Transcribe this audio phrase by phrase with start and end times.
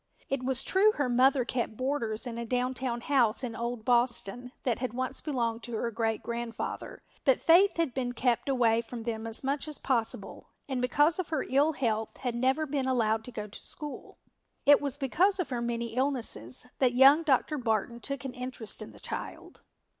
[0.29, 4.79] It was true her mother kept boarders in a downtown house in old Boston that
[4.79, 9.27] had once belonged to her great grandfather, but Faith had been kept away from them
[9.27, 13.31] as much as possible and because of her ill health had never been allowed to
[13.31, 14.17] go to school.
[14.65, 17.59] It was because of her many illnesses that young Dr.
[17.59, 19.61] Barton took an interest in the child.